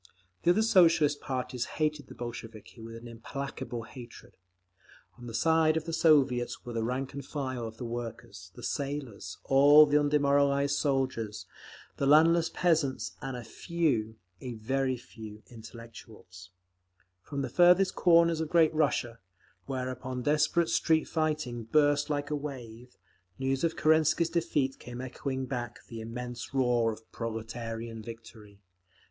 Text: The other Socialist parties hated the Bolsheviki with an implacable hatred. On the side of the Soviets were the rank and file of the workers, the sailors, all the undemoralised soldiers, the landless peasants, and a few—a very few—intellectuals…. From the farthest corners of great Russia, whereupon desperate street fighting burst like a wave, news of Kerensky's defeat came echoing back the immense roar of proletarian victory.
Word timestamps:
The 0.41 0.49
other 0.49 0.63
Socialist 0.63 1.21
parties 1.21 1.65
hated 1.77 2.07
the 2.07 2.15
Bolsheviki 2.15 2.81
with 2.81 2.95
an 2.95 3.07
implacable 3.07 3.83
hatred. 3.83 4.35
On 5.19 5.27
the 5.27 5.33
side 5.35 5.77
of 5.77 5.85
the 5.85 5.93
Soviets 5.93 6.65
were 6.65 6.73
the 6.73 6.83
rank 6.83 7.13
and 7.13 7.23
file 7.23 7.67
of 7.67 7.77
the 7.77 7.85
workers, 7.85 8.51
the 8.55 8.63
sailors, 8.63 9.37
all 9.43 9.85
the 9.85 9.99
undemoralised 9.99 10.75
soldiers, 10.75 11.45
the 11.97 12.07
landless 12.07 12.49
peasants, 12.49 13.11
and 13.21 13.37
a 13.37 13.43
few—a 13.43 14.53
very 14.55 14.97
few—intellectuals…. 14.97 16.49
From 17.21 17.43
the 17.43 17.49
farthest 17.49 17.93
corners 17.93 18.41
of 18.41 18.49
great 18.49 18.73
Russia, 18.73 19.19
whereupon 19.67 20.23
desperate 20.23 20.69
street 20.69 21.07
fighting 21.07 21.65
burst 21.65 22.09
like 22.09 22.31
a 22.31 22.35
wave, 22.35 22.97
news 23.37 23.63
of 23.63 23.75
Kerensky's 23.75 24.31
defeat 24.31 24.79
came 24.79 24.99
echoing 24.99 25.45
back 25.45 25.85
the 25.89 26.01
immense 26.01 26.55
roar 26.55 26.91
of 26.91 27.11
proletarian 27.11 28.01
victory. 28.01 28.61